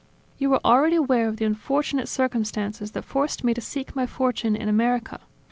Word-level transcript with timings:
"You 0.39 0.51
are 0.55 0.59
already 0.65 0.95
aware 0.95 1.27
of 1.27 1.37
the 1.37 1.45
unfortunate 1.45 2.07
circumstances 2.07 2.93
that 2.93 3.05
forced 3.05 3.43
me 3.43 3.53
to 3.53 3.61
seek 3.61 3.95
my 3.95 4.07
fortune 4.07 4.55
in 4.55 4.67
America. 4.67 5.21